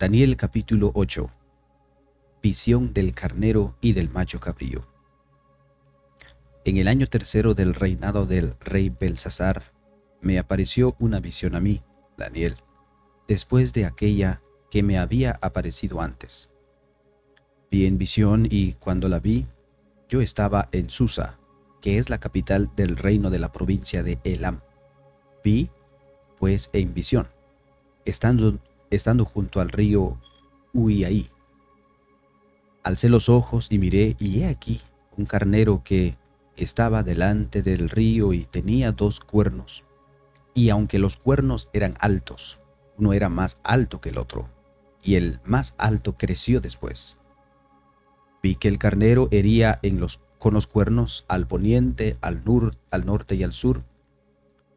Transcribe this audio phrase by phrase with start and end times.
[0.00, 1.30] Daniel capítulo 8
[2.42, 4.86] Visión del carnero y del macho cabrío.
[6.64, 9.74] En el año tercero del reinado del rey Belsasar,
[10.22, 11.82] me apareció una visión a mí,
[12.16, 12.56] Daniel,
[13.28, 14.40] después de aquella
[14.70, 16.48] que me había aparecido antes.
[17.70, 19.48] Vi en visión y cuando la vi,
[20.08, 21.38] yo estaba en Susa,
[21.82, 24.60] que es la capital del reino de la provincia de Elam.
[25.44, 25.68] Vi,
[26.38, 27.28] pues, en visión,
[28.06, 28.58] estando
[28.90, 30.18] estando junto al río
[30.72, 31.30] Uiaí.
[32.82, 34.80] Alcé los ojos y miré, y he aquí
[35.16, 36.16] un carnero que
[36.56, 39.84] estaba delante del río y tenía dos cuernos.
[40.54, 42.58] Y aunque los cuernos eran altos,
[42.96, 44.48] uno era más alto que el otro,
[45.02, 47.16] y el más alto creció después.
[48.42, 53.06] Vi que el carnero hería en los, con los cuernos al poniente, al, nur, al
[53.06, 53.84] norte y al sur,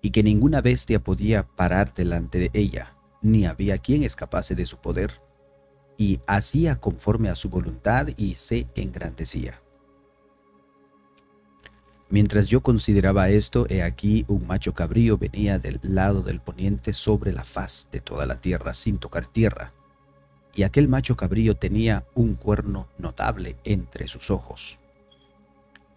[0.02, 4.78] y que ninguna bestia podía parar delante de ella, ni había quien escapase de su
[4.78, 5.20] poder,
[5.98, 9.64] y hacía conforme a su voluntad y se engrandecía.
[12.10, 17.34] Mientras yo consideraba esto, he aquí un macho cabrío venía del lado del poniente sobre
[17.34, 19.74] la faz de toda la tierra sin tocar tierra,
[20.54, 24.78] y aquel macho cabrío tenía un cuerno notable entre sus ojos.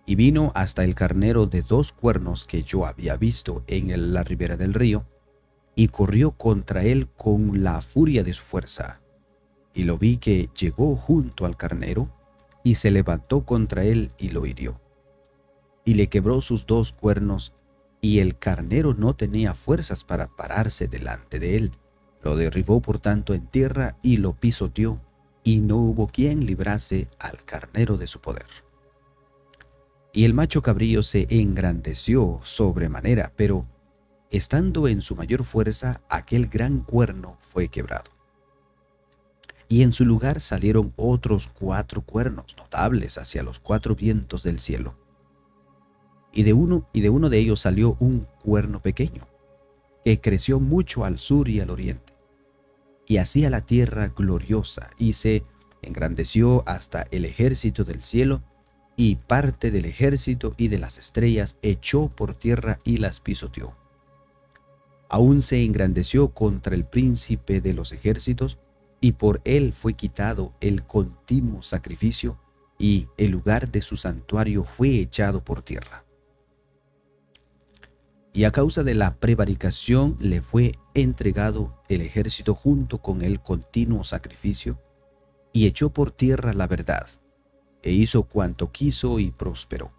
[0.06, 4.56] Y vino hasta el carnero de dos cuernos que yo había visto en la ribera
[4.56, 5.04] del río,
[5.78, 9.00] y corrió contra él con la furia de su fuerza.
[9.74, 12.08] Y lo vi que llegó junto al carnero,
[12.64, 14.80] y se levantó contra él y lo hirió.
[15.84, 17.52] Y le quebró sus dos cuernos,
[18.00, 21.72] y el carnero no tenía fuerzas para pararse delante de él.
[22.22, 24.98] Lo derribó por tanto en tierra y lo pisoteó,
[25.44, 28.46] y no hubo quien librase al carnero de su poder.
[30.12, 33.66] Y el macho cabrío se engrandeció sobremanera, pero
[34.30, 38.10] estando en su mayor fuerza, aquel gran cuerno fue quebrado.
[39.68, 44.94] Y en su lugar salieron otros cuatro cuernos notables hacia los cuatro vientos del cielo.
[46.32, 49.26] Y de uno, y de uno de ellos salió un cuerno pequeño,
[50.04, 52.14] que creció mucho al sur y al oriente,
[53.06, 55.44] y hacía la tierra gloriosa, y se
[55.82, 58.42] engrandeció hasta el ejército del cielo,
[58.96, 63.74] y parte del ejército y de las estrellas echó por tierra y las pisoteó
[65.08, 68.58] aún se engrandeció contra el príncipe de los ejércitos,
[69.00, 72.38] y por él fue quitado el continuo sacrificio,
[72.78, 76.04] y el lugar de su santuario fue echado por tierra.
[78.32, 84.04] Y a causa de la prevaricación le fue entregado el ejército junto con el continuo
[84.04, 84.78] sacrificio,
[85.52, 87.06] y echó por tierra la verdad,
[87.82, 89.92] e hizo cuanto quiso y prosperó.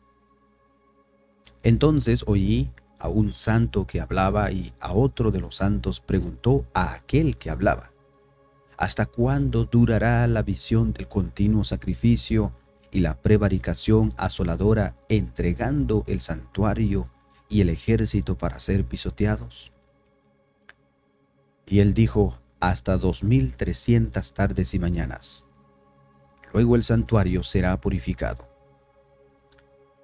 [1.63, 2.69] Entonces oí
[2.99, 7.49] a un santo que hablaba y a otro de los santos preguntó a aquel que
[7.49, 7.91] hablaba,
[8.77, 12.51] ¿hasta cuándo durará la visión del continuo sacrificio
[12.91, 17.09] y la prevaricación asoladora entregando el santuario
[17.49, 19.71] y el ejército para ser pisoteados?
[21.65, 25.45] Y él dijo, hasta dos mil trescientas tardes y mañanas.
[26.53, 28.56] Luego el santuario será purificado.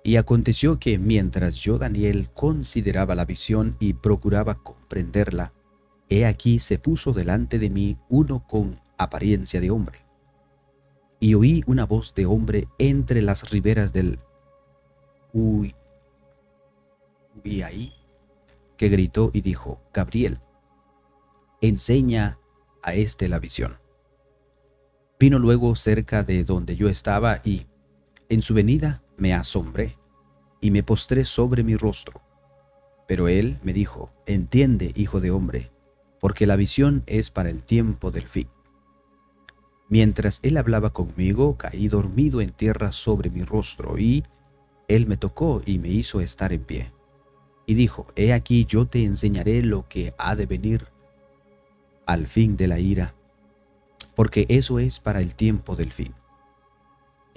[0.03, 5.53] Y aconteció que mientras yo, Daniel, consideraba la visión y procuraba comprenderla,
[6.09, 9.99] he aquí se puso delante de mí uno con apariencia de hombre.
[11.19, 14.19] Y oí una voz de hombre entre las riberas del
[15.31, 15.73] Uy,
[17.63, 17.93] ahí,
[18.77, 20.39] que gritó y dijo, Gabriel,
[21.61, 22.37] enseña
[22.83, 23.77] a éste la visión.
[25.19, 27.65] Vino luego cerca de donde yo estaba y,
[28.33, 29.97] en su venida, me asombré
[30.59, 32.21] y me postré sobre mi rostro.
[33.07, 35.71] Pero él me dijo, entiende, hijo de hombre,
[36.19, 38.47] porque la visión es para el tiempo del fin.
[39.89, 44.23] Mientras él hablaba conmigo, caí dormido en tierra sobre mi rostro, y
[44.87, 46.91] él me tocó y me hizo estar en pie.
[47.65, 50.87] Y dijo, He aquí yo te enseñaré lo que ha de venir
[52.05, 53.13] al fin de la ira,
[54.15, 56.13] porque eso es para el tiempo del fin.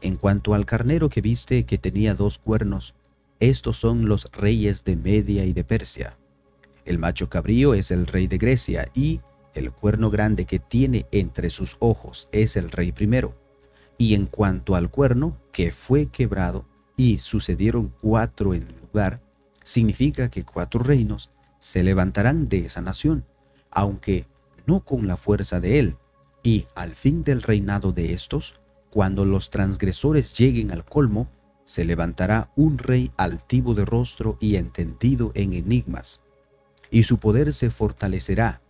[0.06, 2.94] En cuanto al carnero que viste que tenía dos cuernos,
[3.40, 6.16] estos son los reyes de Media y de Persia.
[6.84, 9.20] El macho cabrío es el rey de Grecia y
[9.52, 13.34] el cuerno grande que tiene entre sus ojos es el rey primero.
[13.98, 16.66] Y en cuanto al cuerno que fue quebrado
[16.96, 19.20] y sucedieron cuatro en lugar,
[19.64, 23.24] significa que cuatro reinos se levantarán de esa nación,
[23.72, 24.26] aunque
[24.66, 25.96] no con la fuerza de él,
[26.44, 28.60] y al fin del reinado de estos,
[28.90, 31.28] cuando los transgresores lleguen al colmo,
[31.64, 36.20] se levantará un rey altivo de rostro y entendido en enigmas,
[36.90, 38.60] y su poder se fortalecerá,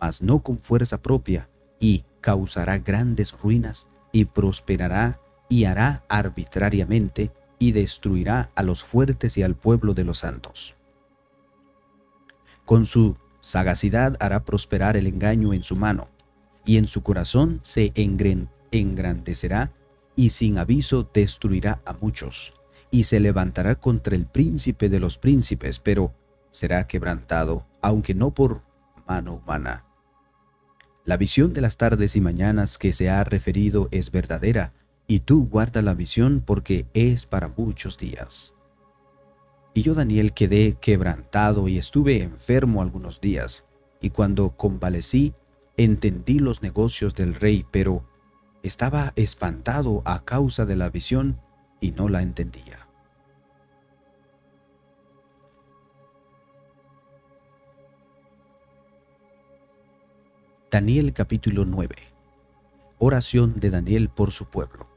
[0.00, 7.72] mas no con fuerza propia, y causará grandes ruinas y prosperará y hará arbitrariamente y
[7.72, 10.74] destruirá a los fuertes y al pueblo de los santos.
[12.64, 16.08] Con su sagacidad hará prosperar el engaño en su mano,
[16.64, 17.92] y en su corazón se
[18.70, 19.72] engrandecerá,
[20.14, 22.54] y sin aviso destruirá a muchos,
[22.90, 26.12] y se levantará contra el príncipe de los príncipes, pero
[26.50, 28.62] será quebrantado, aunque no por
[29.06, 29.84] mano humana.
[31.04, 34.72] La visión de las tardes y mañanas que se ha referido es verdadera,
[35.06, 38.54] y tú guarda la visión porque es para muchos días.
[39.72, 43.64] Y yo Daniel quedé quebrantado y estuve enfermo algunos días,
[44.00, 45.34] y cuando convalecí
[45.76, 48.02] entendí los negocios del rey, pero
[48.66, 51.40] estaba espantado a causa de la visión
[51.80, 52.86] y no la entendía.
[60.70, 61.94] Daniel capítulo 9
[62.98, 64.96] Oración de Daniel por su pueblo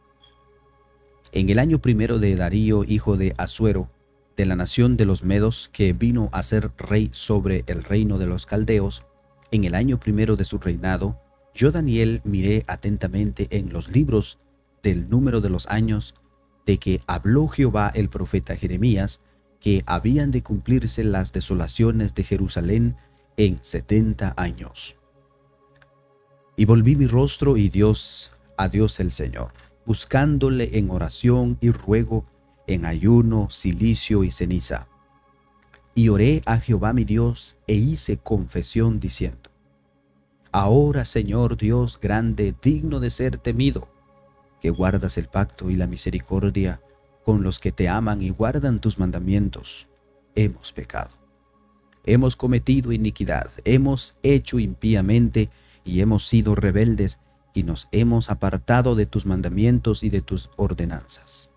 [1.31, 3.89] en el año primero de Darío, hijo de Asuero,
[4.35, 8.25] de la nación de los Medos, que vino a ser rey sobre el reino de
[8.25, 9.03] los Caldeos,
[9.51, 11.19] en el año primero de su reinado,
[11.59, 14.39] yo Daniel miré atentamente en los libros
[14.81, 16.15] del número de los años
[16.65, 19.19] de que habló Jehová el profeta Jeremías,
[19.59, 22.95] que habían de cumplirse las desolaciones de Jerusalén
[23.35, 24.95] en setenta años.
[26.55, 29.51] Y volví mi rostro y Dios, a Dios el Señor
[29.85, 32.23] buscándole en oración y ruego,
[32.67, 34.87] en ayuno, silicio y ceniza.
[35.93, 39.48] Y oré a Jehová mi Dios e hice confesión diciendo,
[40.51, 43.87] Ahora Señor Dios grande, digno de ser temido,
[44.61, 46.81] que guardas el pacto y la misericordia
[47.23, 49.87] con los que te aman y guardan tus mandamientos,
[50.33, 51.11] hemos pecado.
[52.03, 55.49] Hemos cometido iniquidad, hemos hecho impíamente
[55.85, 57.19] y hemos sido rebeldes
[57.53, 61.51] y nos hemos apartado de tus mandamientos y de tus ordenanzas.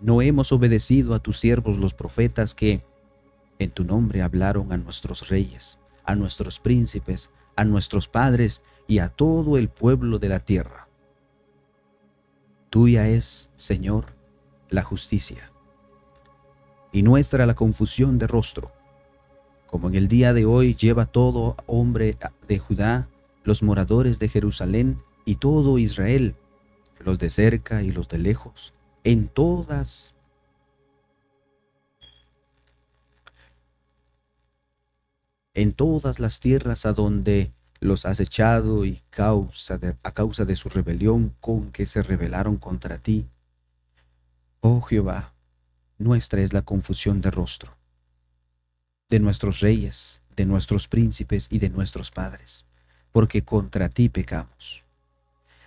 [0.00, 2.84] No hemos obedecido a tus siervos los profetas que
[3.58, 9.08] en tu nombre hablaron a nuestros reyes, a nuestros príncipes, a nuestros padres y a
[9.08, 10.88] todo el pueblo de la tierra.
[12.70, 14.14] Tuya es, Señor,
[14.68, 15.52] la justicia,
[16.92, 18.72] y nuestra la confusión de rostro,
[19.66, 22.16] como en el día de hoy lleva todo hombre
[22.48, 23.08] de Judá
[23.44, 26.34] los moradores de Jerusalén y todo Israel,
[26.98, 28.72] los de cerca y los de lejos,
[29.04, 30.14] en todas
[35.54, 40.68] en todas las tierras a donde los has echado y causa a causa de su
[40.68, 43.26] rebelión con que se rebelaron contra ti.
[44.60, 45.34] Oh Jehová,
[45.98, 47.76] nuestra es la confusión de rostro,
[49.08, 52.66] de nuestros reyes, de nuestros príncipes y de nuestros padres
[53.14, 54.82] porque contra ti pecamos.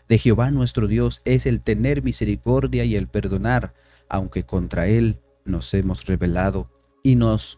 [0.09, 3.73] De Jehová nuestro Dios es el tener misericordia y el perdonar,
[4.09, 6.69] aunque contra Él nos hemos rebelado
[7.03, 7.57] y nos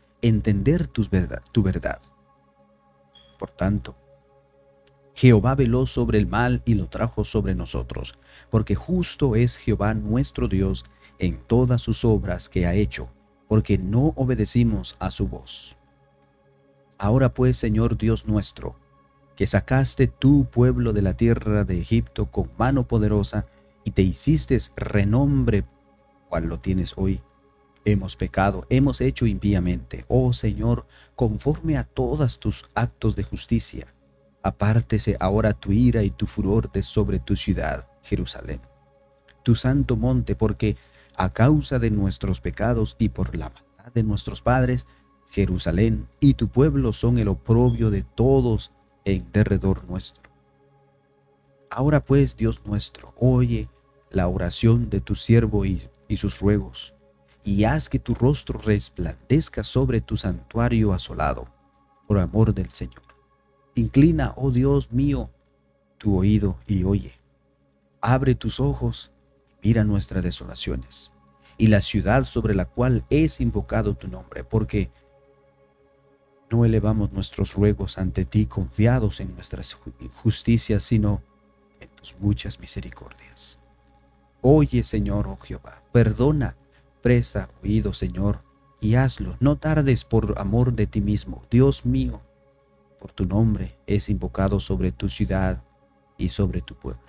[0.21, 1.03] entender tu
[1.63, 2.01] verdad.
[3.37, 3.95] Por tanto,
[5.13, 8.13] Jehová veló sobre el mal y lo trajo sobre nosotros,
[8.49, 10.85] porque justo es Jehová nuestro Dios
[11.19, 13.09] en todas sus obras que ha hecho,
[13.47, 15.75] porque no obedecimos a su voz.
[16.97, 18.75] Ahora pues, Señor Dios nuestro,
[19.35, 23.47] que sacaste tu pueblo de la tierra de Egipto con mano poderosa
[23.83, 25.65] y te hiciste renombre
[26.29, 27.21] cual lo tienes hoy.
[27.83, 30.05] Hemos pecado, hemos hecho impíamente.
[30.07, 30.85] Oh Señor,
[31.15, 33.87] conforme a todos tus actos de justicia,
[34.43, 38.61] apártese ahora tu ira y tu furor de sobre tu ciudad, Jerusalén,
[39.43, 40.77] tu santo monte, porque
[41.15, 44.85] a causa de nuestros pecados y por la maldad de nuestros padres,
[45.29, 48.71] Jerusalén y tu pueblo son el oprobio de todos
[49.05, 50.29] en derredor nuestro.
[51.69, 53.69] Ahora pues, Dios nuestro, oye
[54.09, 56.93] la oración de tu siervo y, y sus ruegos,
[57.43, 61.47] y haz que tu rostro resplandezca sobre tu santuario asolado,
[62.07, 63.03] por amor del Señor.
[63.75, 65.29] Inclina, oh Dios mío,
[65.97, 67.13] tu oído y oye.
[68.01, 69.11] Abre tus ojos
[69.61, 71.11] y mira nuestras desolaciones
[71.61, 74.89] y la ciudad sobre la cual es invocado tu nombre, porque
[76.49, 79.77] no elevamos nuestros ruegos ante ti confiados en nuestras
[80.23, 81.21] justicias, sino
[81.79, 83.59] en tus muchas misericordias.
[84.41, 86.55] Oye, Señor, oh Jehová, perdona,
[87.01, 88.43] presta oído, Señor,
[88.79, 89.37] y hazlo.
[89.39, 92.21] No tardes por amor de ti mismo, Dios mío,
[92.99, 95.63] por tu nombre es invocado sobre tu ciudad
[96.17, 97.01] y sobre tu pueblo.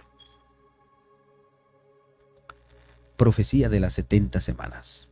[3.17, 5.09] Profecía de las setenta semanas.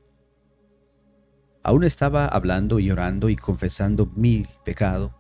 [1.63, 5.15] Aún estaba hablando y orando y confesando mi pecado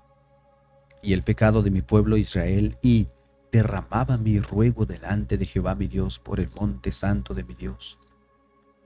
[1.02, 3.08] y el pecado de mi pueblo Israel y
[3.52, 7.98] derramaba mi ruego delante de Jehová mi Dios por el monte santo de mi Dios.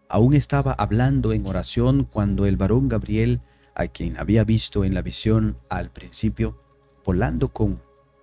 [0.08, 3.40] Aún estaba hablando en oración cuando el varón Gabriel,
[3.74, 6.60] a quien había visto en la visión al principio,
[7.04, 7.80] volando con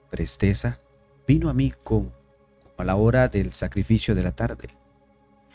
[0.09, 0.79] presteza,
[1.27, 2.11] vino a mí con,
[2.77, 4.69] a la hora del sacrificio de la tarde,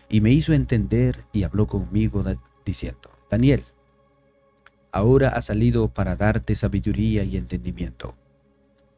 [0.09, 2.25] y me hizo entender y habló conmigo
[2.65, 3.65] diciendo, Daniel,
[4.93, 8.15] ahora ha salido para darte sabiduría y entendimiento.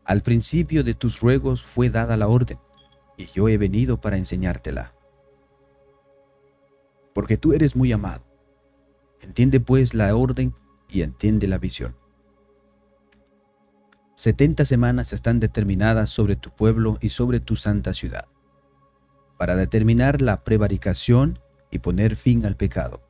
[0.05, 2.59] Al principio de tus ruegos fue dada la orden,
[3.17, 4.93] y yo he venido para enseñártela.
[7.19, 8.23] Porque tú eres muy amado.
[9.21, 10.55] Entiende pues la orden
[10.89, 11.97] y entiende la visión.
[14.15, 18.27] Setenta semanas están determinadas sobre tu pueblo y sobre tu santa ciudad,
[19.37, 21.41] para determinar la prevaricación
[21.73, 23.03] y poner fin al pecado,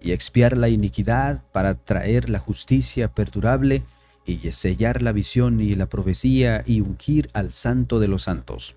[0.00, 3.82] y expiar la iniquidad para traer la justicia perdurable
[4.24, 8.76] y sellar la visión y la profecía y ungir al santo de los santos.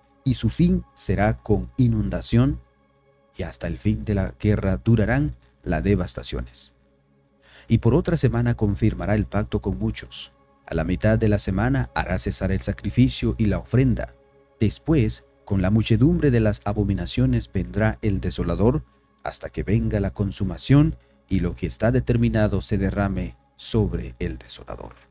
[0.23, 2.59] y su fin será con inundación,
[3.37, 6.73] y hasta el fin de la guerra durarán las devastaciones.
[7.67, 10.31] Y por otra semana confirmará el pacto con muchos.
[10.65, 14.13] A la mitad de la semana hará cesar el sacrificio y la ofrenda.
[14.59, 18.83] Después, con la muchedumbre de las abominaciones vendrá el desolador,
[19.23, 20.95] hasta que venga la consumación
[21.29, 25.10] y lo que está determinado se derrame sobre el desolador.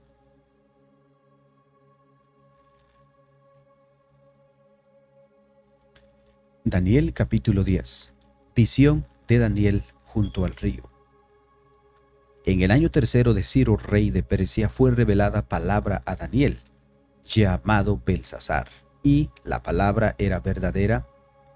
[6.64, 8.12] Daniel capítulo 10
[8.55, 10.90] Visión de Daniel junto al río.
[12.45, 16.59] En el año tercero de Ciro, rey de Persia, fue revelada palabra a Daniel,
[17.25, 18.69] llamado Belsasar,
[19.02, 21.07] y la palabra era verdadera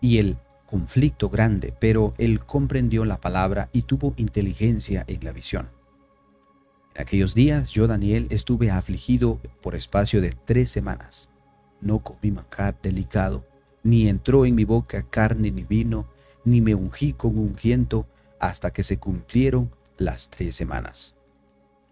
[0.00, 5.68] y el conflicto grande, pero él comprendió la palabra y tuvo inteligencia en la visión.
[6.94, 11.28] En aquellos días yo, Daniel, estuve afligido por espacio de tres semanas.
[11.82, 13.44] No comí manjar delicado,
[13.84, 16.06] ni entró en mi boca carne ni vino,
[16.44, 18.06] ni me ungí con ungiento
[18.40, 21.14] hasta que se cumplieron las tres semanas.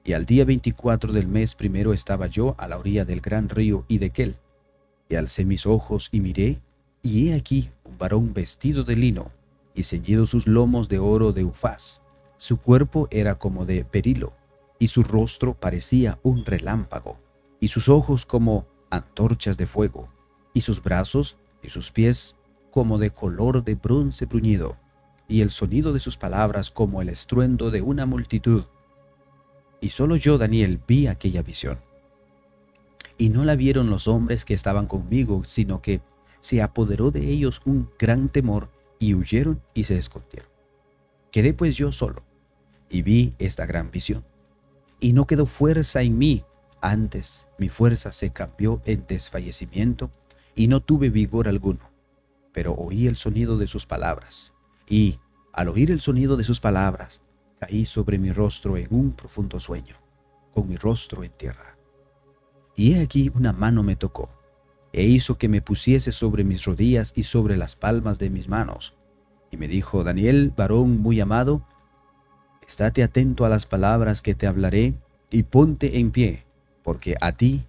[0.05, 3.85] Y al día 24 del mes primero estaba yo a la orilla del gran río
[3.87, 4.37] Idequel.
[5.09, 6.61] Y alcé mis ojos y miré,
[7.03, 9.31] y he aquí un varón vestido de lino,
[9.75, 12.03] y ceñido sus lomos de oro de ufaz.
[12.37, 14.33] Su cuerpo era como de perilo,
[14.79, 17.19] y su rostro parecía un relámpago,
[17.61, 20.09] y sus ojos como antorchas de fuego,
[20.53, 22.37] y sus brazos y sus pies
[22.71, 24.77] como de color de bronce bruñido,
[25.29, 28.65] y el sonido de sus palabras como el estruendo de una multitud.
[29.81, 31.79] Y solo yo, Daniel, vi aquella visión.
[33.19, 36.01] Y no la vieron los hombres que estaban conmigo, sino que
[36.41, 40.49] se apoderó de ellos un gran temor y huyeron y se escondieron.
[41.31, 42.23] Quedé pues yo solo
[42.91, 44.25] y vi esta gran visión
[45.03, 46.45] y no quedó fuerza en mí.
[46.81, 50.11] Antes mi fuerza se cambió en desfallecimiento
[50.55, 51.91] y no tuve vigor alguno.
[52.53, 54.53] Pero oí el sonido de sus palabras,
[54.89, 55.19] y
[55.53, 57.23] al oír el sonido de sus palabras,
[57.59, 59.97] caí sobre mi rostro en un profundo sueño,
[60.53, 61.77] con mi rostro en tierra.
[62.77, 64.31] Y he aquí una mano me tocó,
[64.93, 68.95] e hizo que me pusiese sobre mis rodillas y sobre las palmas de mis manos.
[69.51, 71.67] Y me dijo, Daniel, varón muy amado,
[72.73, 74.95] Estate atento a las palabras que te hablaré
[75.31, 76.45] y ponte en pie,
[76.83, 77.67] porque a ti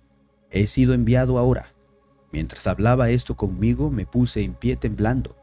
[0.50, 1.73] he sido enviado ahora.
[2.34, 5.36] Mientras hablaba esto conmigo, me puse en pie temblando.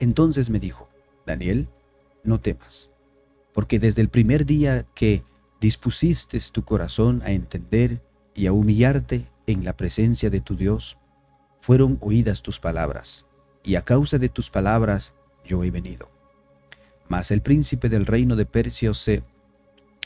[0.00, 0.88] Entonces me dijo,
[1.24, 1.68] Daniel,
[2.24, 2.90] no temas,
[3.54, 5.22] porque desde el primer día que
[5.60, 8.02] dispusiste tu corazón a entender
[8.34, 10.98] y a humillarte en la presencia de tu Dios,
[11.58, 13.24] fueron oídas tus palabras,
[13.62, 15.14] y a causa de tus palabras
[15.44, 16.08] yo he venido.
[17.08, 19.22] Mas el príncipe del reino de Persia se,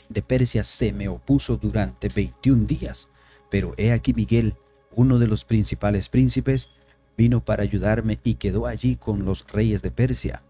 [0.09, 3.09] de Persia se me opuso durante veintiún días,
[3.49, 4.53] pero he aquí Miguel,
[4.95, 6.69] uno de los principales príncipes,
[7.17, 10.43] vino para ayudarme y quedó allí con los reyes de Persia.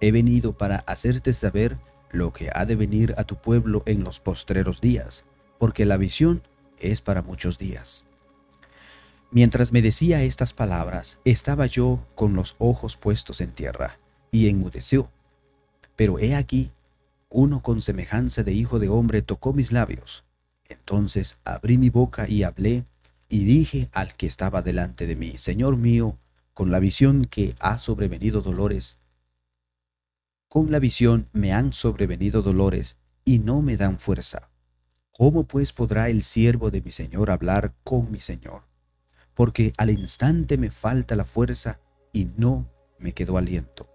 [0.00, 1.78] He venido para hacerte saber
[2.10, 5.24] lo que ha de venir a tu pueblo en los postreros días,
[5.58, 6.42] porque la visión
[6.78, 8.04] es para muchos días.
[9.30, 13.98] Mientras me decía estas palabras, estaba yo con los ojos puestos en tierra,
[14.30, 15.10] y enmudeció.
[15.96, 16.70] Pero he aquí,
[17.30, 20.24] uno con semejanza de hijo de hombre tocó mis labios.
[20.68, 22.84] Entonces abrí mi boca y hablé,
[23.32, 26.18] y dije al que estaba delante de mí, Señor mío,
[26.54, 28.98] con la visión que ha sobrevenido dolores,
[30.48, 34.50] con la visión me han sobrevenido dolores, y no me dan fuerza.
[35.12, 38.64] ¿Cómo pues podrá el siervo de mi Señor hablar con mi Señor?
[39.34, 41.80] porque al instante me falta la fuerza
[42.12, 43.88] y no me quedó aliento.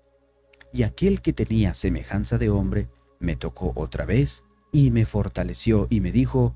[0.74, 2.90] Y aquel que tenía semejanza de hombre
[3.20, 6.56] me tocó otra vez y me fortaleció y me dijo,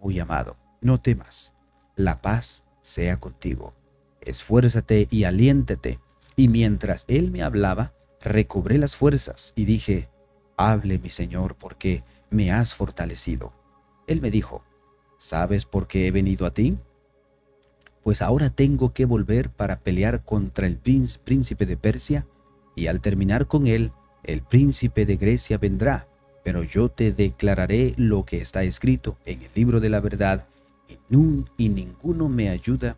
[0.00, 1.53] muy amado, no temas,
[1.96, 3.74] la paz sea contigo.
[4.20, 5.98] Esfuérzate y aliéntate.
[6.36, 10.08] Y mientras él me hablaba, recobré las fuerzas y dije,
[10.56, 13.52] hable mi Señor, porque me has fortalecido.
[14.06, 14.62] Él me dijo,
[15.18, 16.78] ¿sabes por qué he venido a ti?
[18.04, 22.26] pues ahora tengo que volver para pelear contra el príncipe de Persia,
[22.76, 23.92] y al terminar con él,
[24.24, 26.06] el príncipe de Grecia vendrá,
[26.44, 30.44] pero yo te declararé lo que está escrito en el libro de la verdad,
[30.88, 32.96] y, ninguno me ayuda,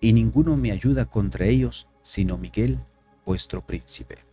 [0.00, 2.78] y ninguno me ayuda contra ellos, sino Miguel,
[3.24, 4.29] vuestro príncipe.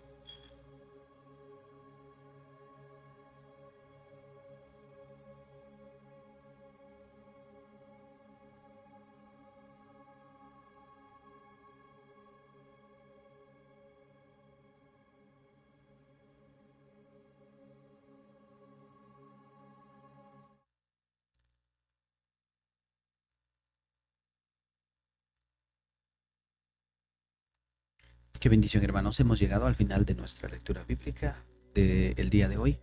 [28.40, 32.80] Qué bendición hermanos, hemos llegado al final de nuestra lectura bíblica del día de hoy.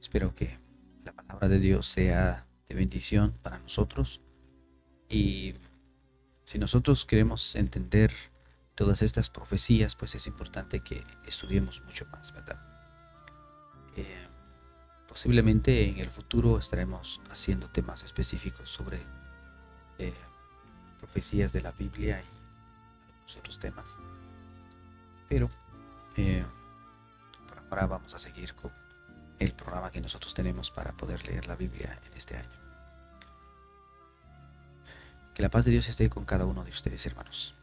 [0.00, 0.60] Espero que
[1.04, 4.20] la palabra de Dios sea de bendición para nosotros
[5.08, 5.54] y
[6.44, 8.12] si nosotros queremos entender
[8.76, 12.60] todas estas profecías, pues es importante que estudiemos mucho más, ¿verdad?
[13.96, 14.28] Eh,
[15.08, 19.00] posiblemente en el futuro estaremos haciendo temas específicos sobre
[19.98, 20.14] eh,
[21.00, 23.98] profecías de la Biblia y otros temas.
[25.28, 25.50] Pero
[26.16, 26.44] eh,
[27.70, 28.72] ahora vamos a seguir con
[29.38, 32.64] el programa que nosotros tenemos para poder leer la Biblia en este año.
[35.34, 37.54] Que la paz de Dios esté con cada uno de ustedes, hermanos.